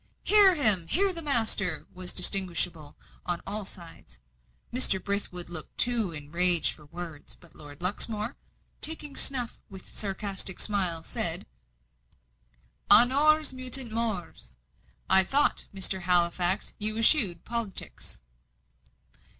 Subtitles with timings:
[0.23, 0.87] "Hear him!
[0.87, 4.19] hear the master!" was distinguishable on all sides.
[4.73, 4.99] Mr.
[4.99, 8.35] Brithwood looked too enraged for words; but Lord Luxmore,
[8.81, 11.45] taking snuff with a sarcastic smile, said:
[12.89, 14.55] "Honores mutant mores!
[15.07, 16.01] I thought, Mr.
[16.01, 18.21] Halifax, you eschewed politics?"